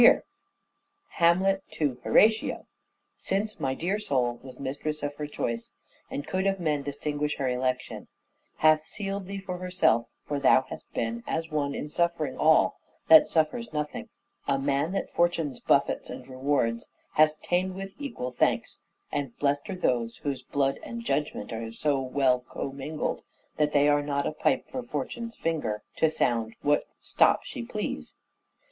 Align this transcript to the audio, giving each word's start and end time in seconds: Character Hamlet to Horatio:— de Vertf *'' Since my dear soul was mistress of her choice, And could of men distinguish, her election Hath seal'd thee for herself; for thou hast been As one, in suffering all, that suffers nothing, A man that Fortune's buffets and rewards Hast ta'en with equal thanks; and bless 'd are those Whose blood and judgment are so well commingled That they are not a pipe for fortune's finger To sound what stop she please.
Character 0.01 0.25
Hamlet 1.09 1.63
to 1.73 1.99
Horatio:— 2.03 2.47
de 2.55 2.55
Vertf 2.61 2.65
*'' 2.65 2.97
Since 3.27 3.59
my 3.59 3.75
dear 3.75 3.99
soul 3.99 4.39
was 4.41 4.59
mistress 4.59 5.03
of 5.03 5.13
her 5.17 5.27
choice, 5.27 5.73
And 6.09 6.25
could 6.25 6.47
of 6.47 6.59
men 6.59 6.81
distinguish, 6.81 7.35
her 7.37 7.47
election 7.47 8.07
Hath 8.55 8.87
seal'd 8.87 9.27
thee 9.27 9.37
for 9.37 9.59
herself; 9.59 10.07
for 10.25 10.39
thou 10.39 10.63
hast 10.69 10.91
been 10.95 11.23
As 11.27 11.51
one, 11.51 11.75
in 11.75 11.87
suffering 11.87 12.35
all, 12.35 12.79
that 13.09 13.27
suffers 13.27 13.73
nothing, 13.73 14.09
A 14.47 14.57
man 14.57 14.93
that 14.93 15.11
Fortune's 15.13 15.59
buffets 15.59 16.09
and 16.09 16.27
rewards 16.27 16.87
Hast 17.13 17.43
ta'en 17.43 17.75
with 17.75 17.93
equal 17.99 18.31
thanks; 18.31 18.79
and 19.11 19.37
bless 19.37 19.59
'd 19.59 19.69
are 19.69 19.75
those 19.75 20.17
Whose 20.23 20.41
blood 20.41 20.79
and 20.81 21.03
judgment 21.05 21.53
are 21.53 21.69
so 21.71 22.01
well 22.01 22.39
commingled 22.39 23.21
That 23.57 23.71
they 23.71 23.87
are 23.87 24.01
not 24.01 24.25
a 24.25 24.31
pipe 24.31 24.67
for 24.67 24.81
fortune's 24.81 25.35
finger 25.35 25.83
To 25.97 26.09
sound 26.09 26.55
what 26.63 26.85
stop 26.99 27.43
she 27.43 27.61
please. 27.61 28.15